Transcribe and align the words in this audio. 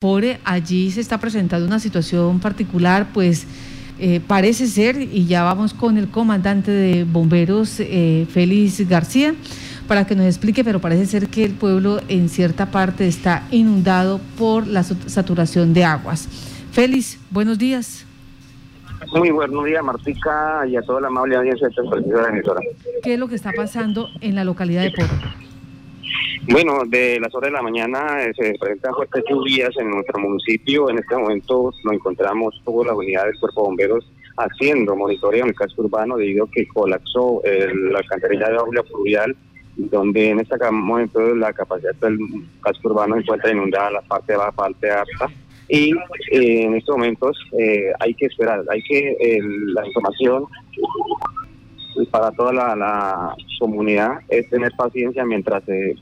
Por 0.00 0.24
allí 0.44 0.90
se 0.90 1.02
está 1.02 1.18
presentando 1.18 1.66
una 1.66 1.78
situación 1.78 2.40
particular, 2.40 3.08
pues 3.12 3.46
eh, 3.98 4.22
parece 4.26 4.66
ser, 4.66 4.98
y 4.98 5.26
ya 5.26 5.42
vamos 5.42 5.74
con 5.74 5.98
el 5.98 6.08
comandante 6.08 6.70
de 6.70 7.04
bomberos, 7.04 7.80
eh, 7.80 8.26
Félix 8.30 8.88
García, 8.88 9.34
para 9.86 10.06
que 10.06 10.14
nos 10.14 10.24
explique, 10.24 10.64
pero 10.64 10.80
parece 10.80 11.04
ser 11.04 11.28
que 11.28 11.44
el 11.44 11.52
pueblo 11.52 12.00
en 12.08 12.30
cierta 12.30 12.70
parte 12.70 13.06
está 13.06 13.46
inundado 13.50 14.22
por 14.38 14.66
la 14.66 14.84
saturación 14.84 15.74
de 15.74 15.84
aguas. 15.84 16.28
Félix, 16.72 17.18
buenos 17.30 17.58
días. 17.58 18.06
Muy 19.12 19.30
buenos 19.30 19.66
días, 19.66 19.84
Martica, 19.84 20.66
y 20.66 20.76
a 20.76 20.80
toda 20.80 21.02
la 21.02 21.08
amable 21.08 21.36
audiencia 21.36 21.68
de 21.68 21.74
esta 21.74 22.28
emisora. 22.30 22.60
¿Qué 23.02 23.12
es 23.12 23.18
lo 23.18 23.28
que 23.28 23.34
está 23.34 23.52
pasando 23.52 24.08
en 24.22 24.34
la 24.34 24.44
localidad 24.44 24.80
de 24.80 24.92
Poro? 24.92 25.12
Bueno, 26.48 26.82
de 26.86 27.20
las 27.20 27.34
horas 27.34 27.50
de 27.50 27.56
la 27.56 27.62
mañana 27.62 28.24
eh, 28.24 28.32
se 28.34 28.54
presentan 28.58 28.94
fuertes 28.94 29.22
lluvias 29.28 29.70
en 29.78 29.90
nuestro 29.90 30.18
municipio. 30.18 30.88
En 30.88 30.98
este 30.98 31.16
momento 31.16 31.70
nos 31.84 31.94
encontramos 31.94 32.60
todas 32.64 32.88
las 32.88 32.96
unidades 32.96 33.32
del 33.32 33.40
Cuerpo 33.40 33.60
de 33.62 33.68
Bomberos 33.68 34.12
haciendo 34.36 34.96
monitoreo 34.96 35.42
en 35.42 35.50
el 35.50 35.54
casco 35.54 35.82
urbano 35.82 36.16
debido 36.16 36.44
a 36.44 36.50
que 36.50 36.66
colapsó 36.68 37.42
la 37.44 37.98
alcantarilla 37.98 38.48
de 38.48 38.56
agua 38.56 38.84
fluvial, 38.88 39.36
donde 39.76 40.30
en 40.30 40.40
este 40.40 40.56
momento 40.70 41.34
la 41.34 41.52
capacidad 41.52 41.94
del 41.96 42.18
casco 42.62 42.88
urbano 42.88 43.16
se 43.16 43.20
encuentra 43.20 43.52
inundada 43.52 43.90
la 43.90 44.00
parte 44.00 44.34
baja, 44.34 44.52
parte 44.52 44.90
alta. 44.90 45.28
Y 45.68 45.92
eh, 46.32 46.62
en 46.62 46.74
estos 46.74 46.96
momentos 46.96 47.38
eh, 47.58 47.92
hay 48.00 48.14
que 48.14 48.26
esperar, 48.26 48.64
hay 48.70 48.82
que 48.82 49.14
la 49.74 49.86
información 49.86 50.46
para 52.10 52.30
toda 52.32 52.52
la, 52.52 53.34
comunidad 53.58 54.20
es 54.28 54.48
tener 54.48 54.72
paciencia 54.72 55.24
mientras 55.24 55.62
se 55.64 55.94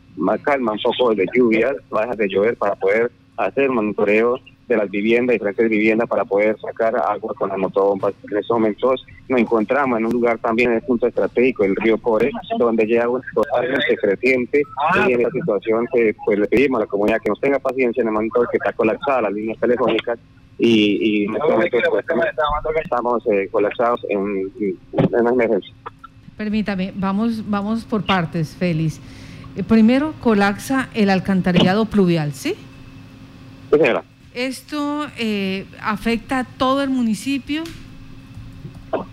calma 0.43 0.73
un 0.73 0.79
poco 0.79 1.15
de 1.15 1.27
lluvias, 1.35 1.75
bajas 1.91 2.17
de 2.17 2.29
llover 2.29 2.57
para 2.57 2.77
poder 2.77 3.11
hacer 3.37 3.69
monitoreo 3.69 4.39
de 4.69 4.77
las 4.77 4.91
viviendas, 4.91 5.35
diferentes 5.35 5.69
viviendas 5.69 6.09
para 6.09 6.25
poder 6.25 6.57
sacar 6.61 6.95
agua 6.97 7.35
con 7.35 7.49
las 7.49 7.59
motobombas. 7.59 8.15
En 8.31 8.37
estos 8.37 8.55
momentos 8.57 9.05
nos 9.29 9.41
encontramos 9.41 9.99
en 9.99 10.07
un 10.07 10.13
lugar 10.13 10.39
también 10.39 10.71
en 10.71 10.77
el 10.77 10.83
punto 10.83 11.07
estratégico, 11.07 11.65
el 11.65 11.75
río 11.77 11.99
Core, 11.99 12.31
donde 12.59 12.85
llega 12.85 13.05
agua 13.05 13.21
totalmente 13.35 13.97
creciente 13.97 14.63
y 15.09 15.13
en 15.13 15.21
esta 15.21 15.33
situación 15.33 15.87
pues, 15.91 16.15
pues, 16.25 16.39
le 16.39 16.47
pedimos 16.47 16.81
a 16.81 16.85
la 16.85 16.89
comunidad 16.89 17.21
que 17.21 17.31
nos 17.31 17.41
tenga 17.41 17.59
paciencia 17.59 18.03
en 18.03 18.09
el 18.09 18.15
momento 18.15 18.47
que 18.51 18.59
está 18.59 18.73
colapsada 18.73 19.23
las 19.23 19.33
líneas 19.33 19.59
telefónicas 19.59 20.19
y, 20.59 21.27
pues, 21.29 22.05
estamos 22.83 23.27
eh, 23.27 23.49
colapsados 23.51 24.01
en, 24.09 24.51
en 24.93 25.27
emergencia. 25.27 25.73
Permítame, 26.37 26.93
vamos, 26.95 27.49
vamos 27.49 27.85
por 27.85 28.05
partes, 28.05 28.55
Félix. 28.57 29.01
Eh, 29.57 29.65
primero, 29.65 30.15
colapsa 30.23 30.89
el 30.95 31.11
alcantarillado 31.11 31.85
pluvial, 31.87 32.33
¿sí? 32.33 32.55
Sí, 33.71 33.79
señora. 33.79 34.05
¿Esto 34.35 35.09
eh, 35.19 35.67
afecta 35.83 36.41
a 36.41 36.45
todo 36.45 36.83
el 36.83 36.91
municipio? 36.91 37.65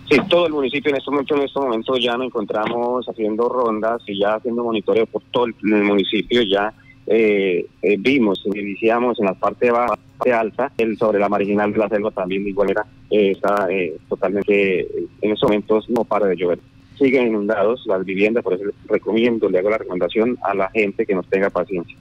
Sí, 0.08 0.18
todo 0.28 0.46
el 0.46 0.52
municipio 0.52 0.90
en 0.90 0.98
este 0.98 1.10
momento, 1.10 1.34
en 1.34 1.42
este 1.42 1.58
momento 1.58 1.96
ya 1.96 2.16
nos 2.16 2.28
encontramos 2.28 3.04
haciendo 3.08 3.48
rondas 3.48 4.02
y 4.06 4.20
ya 4.20 4.36
haciendo 4.36 4.62
monitoreo 4.62 5.06
por 5.06 5.22
todo 5.32 5.46
el, 5.46 5.54
municipio. 5.64 6.42
Ya 6.42 6.72
eh, 7.06 7.66
vimos, 7.98 8.42
iniciamos 8.46 9.18
en 9.20 9.26
la 9.26 9.34
parte 9.34 9.70
baja, 9.70 9.96
parte 10.18 10.32
alta, 10.32 10.72
el 10.78 10.96
sobre 10.96 11.18
la 11.18 11.28
marginal 11.28 11.72
de 11.72 11.78
la 11.78 11.88
selva 11.88 12.10
también 12.10 12.44
de 12.44 12.50
igual 12.50 12.68
manera 12.68 12.86
está 13.10 13.68
totalmente, 14.08 14.80
en 15.22 15.32
estos 15.32 15.48
momentos 15.48 15.88
no 15.88 16.04
para 16.04 16.26
de 16.26 16.36
llover 16.36 16.58
siguen 16.98 17.28
inundados 17.28 17.82
las 17.86 18.04
viviendas, 18.04 18.42
por 18.42 18.54
eso 18.54 18.64
les 18.64 18.74
recomiendo, 18.88 19.48
le 19.48 19.58
hago 19.58 19.70
la 19.70 19.78
recomendación 19.78 20.38
a 20.42 20.54
la 20.54 20.70
gente 20.70 21.06
que 21.06 21.14
nos 21.14 21.26
tenga 21.28 21.50
paciencia. 21.50 21.96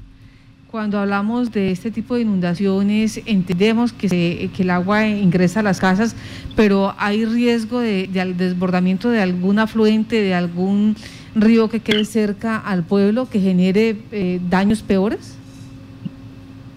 Cuando 0.72 1.00
hablamos 1.00 1.52
de 1.52 1.72
este 1.72 1.90
tipo 1.90 2.16
de 2.16 2.22
inundaciones, 2.22 3.22
entendemos 3.26 3.94
que, 3.94 4.50
que 4.54 4.64
el 4.64 4.70
agua 4.70 5.08
ingresa 5.08 5.62
a 5.62 5.64
las 5.64 5.80
casas, 5.80 6.16
pero 6.56 6.94
hay 6.98 7.24
riesgo 7.24 7.80
de, 7.80 8.08
desbordamiento 8.36 9.10
de 9.10 9.22
algún 9.22 9.60
afluente, 9.60 10.22
de 10.22 10.34
algún 10.34 10.96
río 11.36 11.70
que 11.70 11.82
quede 11.82 12.06
cerca 12.06 12.58
al 12.58 12.84
pueblo, 12.84 13.28
que 13.30 13.40
genere 13.40 13.98
eh, 14.12 14.40
daños 14.50 14.82
peores. 14.82 15.38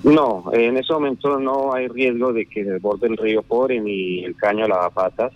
No, 0.04 0.44
en 0.52 0.76
ese 0.76 0.92
momento 0.92 1.38
no 1.40 1.72
hay 1.74 1.88
riesgo 1.88 2.32
de 2.32 2.46
que 2.46 2.64
desborde 2.64 3.08
el 3.08 3.16
río 3.16 3.42
Pore 3.42 3.80
ni 3.80 4.24
el 4.24 4.36
caño 4.36 4.64
a 4.64 4.68
Lavapatas 4.68 5.32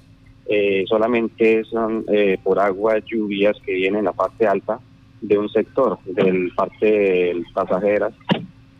eh, 0.46 0.84
solamente 0.88 1.64
son 1.64 2.04
eh, 2.08 2.36
por 2.42 2.58
agua, 2.58 2.98
lluvias 2.98 3.56
que 3.64 3.72
vienen 3.72 4.00
en 4.00 4.04
la 4.06 4.12
parte 4.12 4.46
alta 4.46 4.80
de 5.20 5.38
un 5.38 5.48
sector, 5.48 5.98
del 6.04 6.52
parte 6.54 6.86
de 6.86 7.44
pasajeras, 7.54 8.12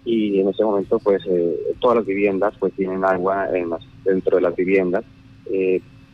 y 0.04 0.40
en 0.40 0.48
ese 0.48 0.64
momento 0.64 0.98
pues 0.98 1.22
eh, 1.26 1.56
todas 1.80 1.98
las 1.98 2.06
viviendas 2.06 2.52
pues 2.58 2.72
tienen 2.74 3.04
agua 3.04 3.48
en 3.56 3.70
dentro 4.04 4.36
de 4.36 4.42
las 4.42 4.56
viviendas, 4.56 5.04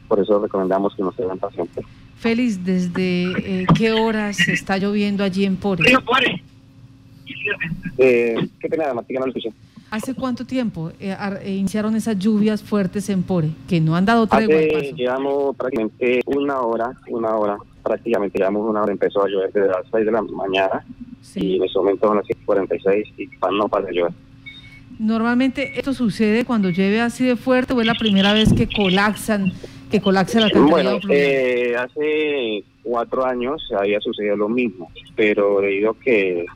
por 0.07 0.21
eso 0.21 0.39
recomendamos 0.39 0.95
que 0.95 1.03
no 1.03 1.13
se 1.13 1.23
tengan 1.23 1.39
pacientes. 1.39 1.85
Félix, 2.19 2.65
¿desde 2.65 3.67
qué 3.77 3.93
horas 3.93 4.49
está 4.49 4.77
lloviendo 4.79 5.23
allí 5.25 5.45
en 5.45 5.57
Pore? 5.57 5.85
qué 7.97 8.69
pena, 8.69 8.95
Martina, 8.95 9.21
no 9.21 9.33
¿Hace 9.91 10.15
cuánto 10.15 10.45
tiempo 10.45 10.93
eh, 11.01 11.17
eh, 11.43 11.55
iniciaron 11.55 11.97
esas 11.97 12.19
lluvias 12.19 12.63
fuertes 12.63 13.09
en 13.09 13.23
Pore, 13.23 13.49
que 13.67 13.81
no 13.81 13.97
han 13.97 14.05
dado 14.05 14.27
tregua? 14.27 14.57
Hace, 14.57 14.93
llevamos 14.93 15.57
prácticamente 15.57 16.21
una 16.27 16.61
hora, 16.61 16.93
una 17.09 17.35
hora, 17.37 17.57
prácticamente 17.83 18.39
llevamos 18.39 18.69
una 18.69 18.83
hora, 18.83 18.93
empezó 18.93 19.25
a 19.25 19.29
llover 19.29 19.51
desde 19.51 19.69
las 19.69 19.87
6 19.91 20.05
de 20.05 20.13
la 20.13 20.21
mañana 20.21 20.85
y 21.37 21.57
en 21.57 21.65
ese 21.65 21.79
momento 21.79 22.07
son 22.07 22.17
las 22.19 22.27
7.46 22.27 23.15
y 23.17 23.29
no 23.57 23.69
para 23.69 23.87
de 23.87 23.95
llover. 23.95 24.13
Normalmente 24.99 25.79
esto 25.79 25.95
sucede 25.95 26.45
cuando 26.45 26.69
llueve 26.69 27.01
así 27.01 27.25
de 27.25 27.37
fuerte 27.37 27.73
o 27.73 27.81
es 27.81 27.87
la 27.87 27.95
primera 27.95 28.35
vez 28.35 28.53
que 28.53 28.69
colapsan, 28.69 29.53
que 29.91 30.01
colapsa 30.01 30.41
la 30.41 30.51
Bueno, 30.55 30.99
eh, 31.09 31.75
hace 31.79 32.65
cuatro 32.83 33.25
años 33.25 33.63
había 33.79 34.01
sucedido 34.01 34.37
lo 34.37 34.49
mismo, 34.49 34.91
pero 35.17 35.61
debido 35.61 35.91
a 35.91 35.99
que 35.99 36.47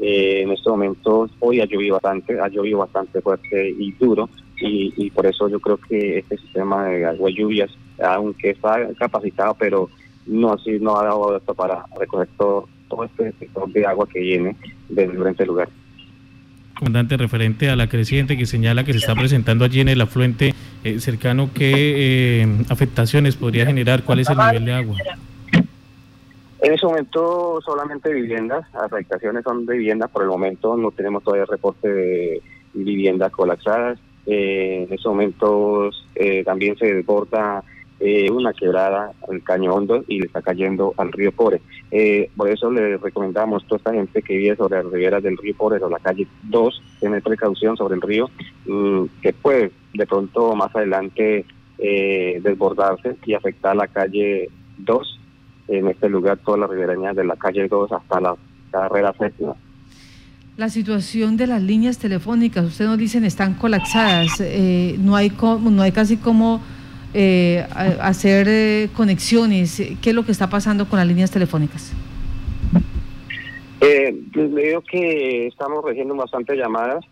eh, 0.00 0.42
en 0.42 0.50
estos 0.50 0.72
momentos 0.72 1.30
hoy 1.40 1.60
ha 1.60 1.66
llovido 1.66 1.94
bastante, 1.94 2.38
ha 2.40 2.48
llovido 2.48 2.78
bastante 2.78 3.20
fuerte 3.20 3.70
y 3.70 3.92
duro 3.92 4.28
y, 4.60 5.10
por 5.10 5.26
eso 5.26 5.48
yo 5.48 5.60
creo 5.60 5.76
que 5.76 6.18
este 6.18 6.36
sistema 6.36 6.86
de 6.86 7.04
agua 7.04 7.30
y 7.30 7.34
lluvias, 7.34 7.70
aunque 8.02 8.50
está 8.50 8.88
capacitado, 8.98 9.54
pero 9.54 9.88
no 10.26 10.52
así 10.52 10.78
no 10.80 10.98
ha 10.98 11.04
dado 11.04 11.36
esto 11.36 11.54
para 11.54 11.84
recoger 11.98 12.28
todo, 12.36 12.68
todo 12.88 13.04
este 13.04 13.32
sector 13.38 13.70
de 13.70 13.86
agua 13.86 14.08
que 14.08 14.20
viene 14.20 14.56
del 14.88 15.12
diferentes 15.12 15.46
lugar. 15.46 15.68
Comandante, 16.78 17.16
referente 17.16 17.70
a 17.70 17.76
la 17.76 17.88
creciente 17.88 18.36
que 18.36 18.46
señala 18.46 18.84
que 18.84 18.92
se 18.92 18.98
está 18.98 19.16
presentando 19.16 19.64
allí 19.64 19.80
en 19.80 19.88
el 19.88 20.00
afluente 20.00 20.54
eh, 20.84 21.00
cercano, 21.00 21.50
¿qué 21.52 22.42
eh, 22.42 22.46
afectaciones 22.68 23.34
podría 23.34 23.66
generar? 23.66 24.04
¿Cuál 24.04 24.20
es 24.20 24.30
el 24.30 24.38
nivel 24.38 24.64
de 24.64 24.72
agua? 24.72 24.96
En 26.60 26.72
ese 26.72 26.86
momento 26.86 27.60
solamente 27.64 28.12
viviendas, 28.12 28.64
afectaciones 28.74 29.42
son 29.42 29.66
de 29.66 29.76
viviendas, 29.76 30.08
por 30.10 30.22
el 30.22 30.28
momento 30.28 30.76
no 30.76 30.92
tenemos 30.92 31.24
todavía 31.24 31.46
reporte 31.46 31.88
de 31.88 32.42
viviendas 32.74 33.32
colapsadas. 33.32 33.98
Eh, 34.26 34.84
en 34.86 34.94
esos 34.94 35.12
momentos 35.12 36.06
eh, 36.14 36.44
también 36.44 36.76
se 36.76 36.94
desborda 36.94 37.64
eh, 38.00 38.30
una 38.30 38.52
quebrada 38.52 39.12
al 39.28 39.42
caño 39.42 39.74
hondo 39.74 40.04
y 40.06 40.20
le 40.20 40.26
está 40.26 40.42
cayendo 40.42 40.94
al 40.96 41.12
río 41.12 41.32
Pore. 41.32 41.60
por 42.36 42.48
eso 42.48 42.70
le 42.70 42.96
recomendamos 42.96 43.64
a 43.64 43.66
toda 43.66 43.78
esta 43.78 43.92
gente 43.92 44.22
que 44.22 44.36
vive 44.36 44.56
sobre 44.56 44.82
las 44.82 44.92
riberas 44.92 45.22
del 45.22 45.36
río 45.36 45.54
Pore 45.56 45.82
o 45.82 45.88
la 45.88 45.98
calle 45.98 46.26
2, 46.44 46.82
tener 47.00 47.22
precaución 47.22 47.76
sobre 47.76 47.96
el 47.96 48.02
río, 48.02 48.30
mm, 48.66 49.04
que 49.22 49.32
puede 49.32 49.72
de 49.94 50.06
pronto 50.06 50.54
más 50.54 50.74
adelante 50.74 51.44
desbordarse 52.42 53.16
y 53.24 53.34
afectar 53.34 53.76
la 53.76 53.86
calle 53.86 54.48
2 54.78 55.18
en 55.68 55.86
este 55.88 56.08
lugar 56.08 56.38
toda 56.38 56.58
la 56.58 56.66
ribereña 56.66 57.12
de 57.12 57.24
la 57.24 57.36
calle 57.36 57.68
2 57.68 57.92
hasta 57.92 58.20
la 58.20 58.36
carrera 58.70 59.14
séptima. 59.18 59.54
La 60.56 60.68
situación 60.68 61.36
de 61.36 61.46
las 61.46 61.62
líneas 61.62 61.98
telefónicas, 61.98 62.64
ustedes 62.64 62.90
nos 62.90 62.98
dicen, 62.98 63.24
están 63.24 63.54
colapsadas, 63.54 64.40
eh, 64.40 64.96
no, 64.98 65.14
hay 65.14 65.30
no 65.62 65.82
hay 65.82 65.92
casi 65.92 66.16
como 66.16 66.60
eh, 67.14 67.66
hacer 68.00 68.46
eh, 68.48 68.88
conexiones. 68.94 69.82
¿Qué 70.00 70.10
es 70.10 70.14
lo 70.14 70.24
que 70.24 70.32
está 70.32 70.48
pasando 70.50 70.88
con 70.88 70.98
las 70.98 71.06
líneas 71.06 71.30
telefónicas? 71.30 71.92
Eh, 73.80 74.14
debido 74.32 74.80
que 74.80 75.46
estamos 75.46 75.84
recibiendo 75.84 76.16
bastantes 76.16 76.58
llamadas 76.58 77.04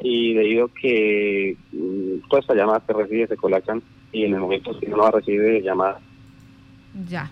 y 0.00 0.34
debido 0.34 0.68
que 0.68 1.56
mm, 1.72 2.28
todas 2.28 2.44
estas 2.44 2.56
llamadas 2.56 2.82
que 2.86 2.92
recibe 2.92 3.26
se 3.26 3.36
colapsan 3.36 3.82
y 4.12 4.24
en 4.24 4.34
el 4.34 4.40
momento 4.40 4.78
que 4.78 4.88
no 4.88 5.10
recibe 5.10 5.60
llamadas. 5.60 6.00
Ya. 7.08 7.30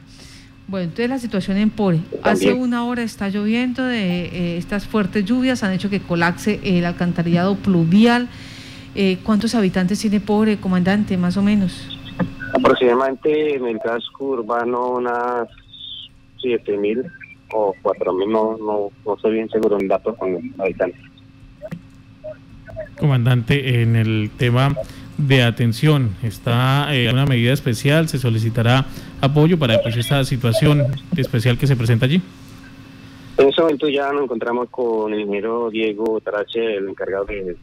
Bueno, 0.67 0.85
entonces 0.85 1.08
la 1.08 1.19
situación 1.19 1.56
en 1.58 1.70
Pore. 1.70 2.00
Hace 2.23 2.55
una 2.55 2.85
hora 2.85 3.03
está 3.03 3.29
lloviendo, 3.29 3.85
de, 3.85 4.25
eh, 4.25 4.56
estas 4.56 4.87
fuertes 4.87 5.25
lluvias 5.25 5.62
han 5.62 5.73
hecho 5.73 5.91
que 5.91 6.00
colapse 6.00 6.61
el 6.65 6.85
alcantarillado 6.85 7.56
pluvial. 7.56 8.29
Eh, 8.94 9.19
¿Cuántos 9.23 9.55
habitantes 9.55 10.00
tiene 10.00 10.20
Pore, 10.20 10.58
comandante, 10.58 11.17
más 11.17 11.37
o 11.37 11.43
menos? 11.43 11.92
Aproximadamente 12.62 13.56
en 13.56 13.67
el 13.67 13.79
casco 13.81 14.25
urbano 14.25 14.91
unas 14.93 15.49
7.000 16.43 17.11
o 17.53 17.75
4.000, 17.82 18.31
no, 18.31 18.56
no, 18.56 18.91
no 19.05 19.14
estoy 19.14 19.32
bien 19.32 19.49
seguro 19.50 19.81
en 19.81 19.88
datos 19.88 20.17
con 20.17 20.38
habitantes. 20.59 21.00
Comandante, 22.99 23.82
en 23.82 23.97
el 23.97 24.31
tema 24.37 24.76
de 25.19 25.43
atención, 25.43 26.14
¿está 26.23 26.94
eh, 26.94 27.11
una 27.12 27.26
medida 27.26 27.53
especial? 27.53 28.09
¿Se 28.09 28.19
solicitará 28.19 28.87
apoyo 29.20 29.58
para 29.58 29.82
pues, 29.82 29.97
esta 29.97 30.25
situación 30.25 30.87
especial 31.17 31.58
que 31.58 31.67
se 31.67 31.75
presenta 31.75 32.06
allí? 32.06 32.23
En 33.38 33.49
ese 33.49 33.61
momento 33.61 33.88
ya 33.88 34.12
nos 34.12 34.23
encontramos 34.25 34.69
con 34.70 35.12
el 35.12 35.20
ingeniero 35.20 35.69
Diego 35.69 36.20
Tarache, 36.20 36.76
el 36.76 36.88
encargado 36.88 37.25
de, 37.25 37.56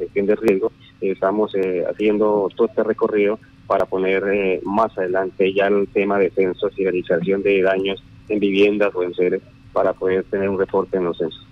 gestión 0.00 0.26
de 0.26 0.36
riesgo. 0.36 0.70
Estamos 1.00 1.54
eh, 1.56 1.84
haciendo 1.90 2.48
todo 2.54 2.68
este 2.68 2.84
recorrido 2.84 3.38
para 3.68 3.86
poner 3.86 4.24
eh, 4.32 4.60
más 4.64 4.96
adelante 4.98 5.54
ya 5.54 5.68
el 5.68 5.86
tema 5.88 6.18
de 6.18 6.30
censos 6.30 6.72
y 6.76 6.82
realización 6.82 7.44
de 7.44 7.62
daños 7.62 8.02
en 8.28 8.40
viviendas 8.40 8.92
o 8.96 9.04
en 9.04 9.14
seres 9.14 9.42
para 9.72 9.92
poder 9.92 10.24
tener 10.24 10.48
un 10.48 10.58
reporte 10.58 10.96
en 10.96 11.04
los 11.04 11.16
censos. 11.16 11.46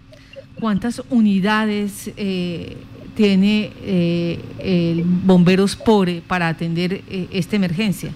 ¿Cuántas 0.59 1.03
unidades 1.11 2.11
eh, 2.17 2.77
tiene 3.15 3.73
eh, 3.83 4.41
el 4.59 5.05
Bomberos 5.05 5.77
PORE 5.77 6.23
para 6.27 6.49
atender 6.49 7.03
eh, 7.09 7.29
esta 7.31 7.57
emergencia? 7.57 8.11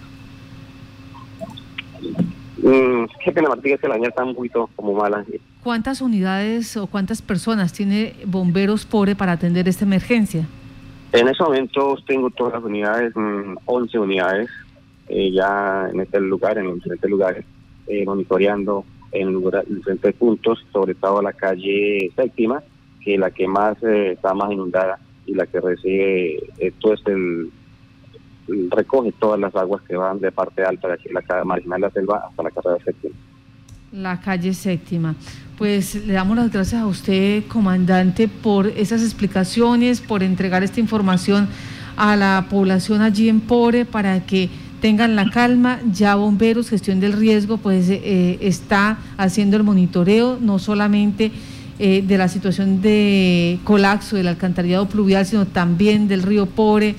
Mm, 2.58 3.04
qué 3.22 3.32
pena, 3.32 3.50
Martí, 3.50 3.76
que 3.76 3.88
la 3.88 3.96
está 3.96 4.24
un 4.24 4.34
poquito 4.34 4.70
como 4.74 4.94
mala. 4.94 5.24
¿Cuántas 5.62 6.00
unidades 6.00 6.76
o 6.78 6.86
cuántas 6.86 7.20
personas 7.20 7.74
tiene 7.74 8.14
Bomberos 8.24 8.86
PORE 8.86 9.14
para 9.14 9.32
atender 9.32 9.68
esta 9.68 9.84
emergencia? 9.84 10.46
En 11.12 11.26
ese 11.26 11.42
momento 11.42 11.98
tengo 12.06 12.30
todas 12.30 12.54
las 12.54 12.62
unidades, 12.62 13.12
11 13.16 13.98
mm, 13.98 14.00
unidades, 14.00 14.48
eh, 15.08 15.32
ya 15.32 15.88
en 15.92 16.00
este 16.00 16.20
lugar, 16.20 16.56
en 16.56 16.72
diferentes 16.74 17.10
lugares, 17.10 17.44
eh, 17.88 18.04
monitoreando 18.06 18.84
en 19.10 19.42
diferentes 19.68 20.14
puntos, 20.14 20.64
sobre 20.72 20.94
todo 20.94 21.20
la 21.20 21.32
calle 21.32 22.12
séptima, 22.14 22.62
que 23.02 23.14
es 23.14 23.20
la 23.20 23.32
que 23.32 23.48
más 23.48 23.82
eh, 23.82 24.12
está 24.12 24.34
más 24.34 24.52
inundada 24.52 25.00
y 25.26 25.34
la 25.34 25.46
que 25.46 25.60
recibe 25.60 26.38
todo 26.78 26.94
este 26.94 27.12
recoge 28.70 29.12
todas 29.12 29.38
las 29.38 29.54
aguas 29.54 29.82
que 29.82 29.96
van 29.96 30.18
de 30.18 30.32
parte 30.32 30.64
alta 30.64 30.88
de 30.88 30.94
aquí 30.94 31.08
la 31.10 31.44
marginal 31.44 31.80
de 31.80 31.86
la 31.86 31.92
selva 31.92 32.24
hasta 32.28 32.42
la 32.42 32.50
carrera 32.50 32.84
séptima. 32.84 33.14
La 33.92 34.20
calle 34.20 34.54
séptima. 34.54 35.16
Pues 35.58 35.96
le 36.06 36.12
damos 36.12 36.36
las 36.36 36.52
gracias 36.52 36.80
a 36.80 36.86
usted, 36.86 37.42
comandante, 37.48 38.28
por 38.28 38.68
esas 38.68 39.02
explicaciones, 39.02 40.00
por 40.00 40.22
entregar 40.22 40.62
esta 40.62 40.78
información 40.78 41.48
a 41.96 42.14
la 42.14 42.46
población 42.48 43.02
allí 43.02 43.28
en 43.28 43.40
Pore 43.40 43.84
para 43.84 44.24
que 44.24 44.48
tengan 44.80 45.16
la 45.16 45.28
calma. 45.28 45.80
Ya 45.92 46.14
Bomberos, 46.14 46.70
Gestión 46.70 47.00
del 47.00 47.14
Riesgo, 47.14 47.56
pues 47.56 47.86
eh, 47.90 48.38
está 48.40 48.98
haciendo 49.16 49.56
el 49.56 49.64
monitoreo, 49.64 50.38
no 50.40 50.60
solamente 50.60 51.32
eh, 51.80 52.04
de 52.06 52.16
la 52.16 52.28
situación 52.28 52.80
de 52.80 53.58
colapso 53.64 54.14
del 54.14 54.28
alcantarillado 54.28 54.86
pluvial, 54.86 55.26
sino 55.26 55.46
también 55.46 56.06
del 56.06 56.22
río 56.22 56.46
Pore, 56.46 56.94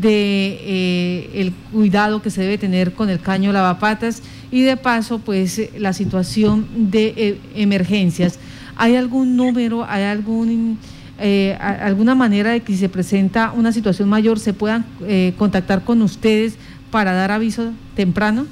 de 0.00 0.58
eh, 0.62 1.30
el 1.34 1.52
cuidado 1.72 2.22
que 2.22 2.30
se 2.30 2.42
debe 2.42 2.58
tener 2.58 2.92
con 2.92 3.10
el 3.10 3.20
caño 3.20 3.52
lavapatas 3.52 4.22
y 4.50 4.62
de 4.62 4.76
paso, 4.76 5.18
pues 5.18 5.70
la 5.78 5.92
situación 5.92 6.66
de 6.90 7.14
eh, 7.16 7.38
emergencias. 7.54 8.38
¿Hay 8.76 8.96
algún 8.96 9.36
número, 9.36 9.84
hay 9.84 10.02
algún, 10.04 10.78
eh, 11.18 11.56
alguna 11.60 12.14
manera 12.14 12.50
de 12.50 12.60
que 12.60 12.72
si 12.72 12.78
se 12.78 12.88
presenta 12.88 13.52
una 13.52 13.72
situación 13.72 14.08
mayor 14.08 14.38
se 14.38 14.54
puedan 14.54 14.86
eh, 15.02 15.34
contactar 15.36 15.84
con 15.84 16.00
ustedes 16.02 16.56
para 16.90 17.12
dar 17.12 17.30
aviso 17.30 17.72
temprano? 17.94 18.46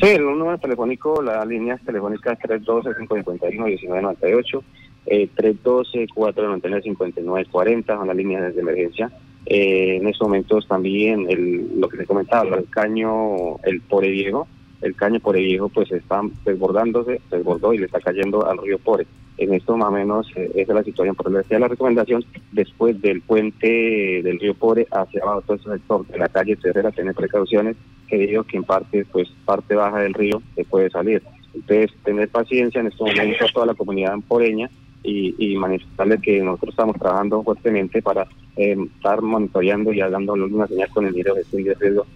Sí, 0.00 0.08
el 0.08 0.24
número 0.24 0.58
telefónico, 0.58 1.22
las 1.22 1.46
líneas 1.46 1.80
telefónicas 1.82 2.36
312-551-1998, 2.40 4.62
eh, 5.06 5.28
312-499-5940 5.36 7.86
son 7.86 8.08
las 8.08 8.16
líneas 8.16 8.52
de 8.54 8.60
emergencia. 8.60 9.10
Eh, 9.46 9.98
en 10.00 10.08
estos 10.08 10.26
momentos 10.26 10.66
también 10.66 11.26
el, 11.30 11.80
lo 11.80 11.88
que 11.88 11.98
se 11.98 12.06
comentaba, 12.06 12.56
el 12.56 12.68
caño, 12.68 13.58
el 13.62 13.80
Pore 13.80 14.10
Viejo, 14.10 14.48
el 14.82 14.96
caño 14.96 15.20
Pore 15.20 15.40
Viejo 15.40 15.68
pues 15.68 15.90
está 15.92 16.20
desbordándose, 16.44 17.20
se 17.30 17.36
desbordó 17.36 17.72
y 17.72 17.78
le 17.78 17.86
está 17.86 18.00
cayendo 18.00 18.44
al 18.44 18.58
río 18.58 18.78
Pore. 18.78 19.06
En 19.38 19.54
esto 19.54 19.76
más 19.76 19.88
o 19.88 19.92
menos 19.92 20.26
eh, 20.34 20.50
esa 20.56 20.72
es 20.72 20.76
la 20.76 20.82
situación, 20.82 21.14
por 21.14 21.28
eso 21.28 21.38
decía 21.38 21.60
la 21.60 21.68
recomendación, 21.68 22.24
después 22.50 23.00
del 23.00 23.20
puente 23.20 24.20
del 24.24 24.40
río 24.40 24.54
Pore 24.54 24.86
hacia 24.90 25.22
abajo, 25.22 25.42
todo 25.42 25.56
ese 25.56 25.70
sector 25.70 26.06
de 26.08 26.18
la 26.18 26.28
calle 26.28 26.56
Cerrera, 26.56 26.90
tener 26.90 27.14
precauciones, 27.14 27.76
que 28.08 28.18
digo 28.18 28.42
que 28.42 28.56
en 28.56 28.64
parte, 28.64 29.04
pues 29.12 29.28
parte 29.44 29.76
baja 29.76 30.00
del 30.00 30.14
río 30.14 30.42
se 30.56 30.64
puede 30.64 30.90
salir. 30.90 31.22
Entonces, 31.54 31.90
tener 32.04 32.28
paciencia 32.28 32.80
en 32.80 32.88
estos 32.88 33.08
momentos 33.08 33.52
toda 33.52 33.66
la 33.66 33.74
comunidad 33.74 34.14
poreña 34.26 34.68
y, 35.02 35.34
y 35.38 35.56
manifestarle 35.56 36.20
que 36.20 36.42
nosotros 36.42 36.70
estamos 36.70 36.96
trabajando 36.96 37.42
fuertemente 37.42 38.02
para 38.02 38.26
eh, 38.56 38.76
estar 38.96 39.22
monitoreando 39.22 39.92
y 39.92 39.98
dando 39.98 40.32
una 40.34 40.66
señal 40.66 40.88
con 40.88 41.06
el 41.06 41.12
video 41.12 41.34
de 41.34 41.42
gestión 41.42 41.64
de 41.64 41.74
riesgo 41.74 42.06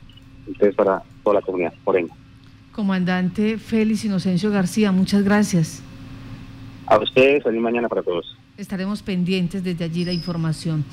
entonces 0.46 0.74
para 0.74 1.02
toda 1.22 1.34
la 1.34 1.42
comunidad 1.42 1.72
foreña. 1.84 2.12
Comandante 2.72 3.58
Félix 3.58 4.04
Inocencio 4.04 4.50
García, 4.50 4.92
muchas 4.92 5.22
gracias. 5.22 5.82
A 6.86 6.98
ustedes, 6.98 7.42
feliz 7.42 7.60
mañana 7.60 7.88
para 7.88 8.02
todos. 8.02 8.36
Estaremos 8.56 9.02
pendientes 9.02 9.62
desde 9.62 9.84
allí 9.84 10.04
la 10.04 10.12
información. 10.12 10.84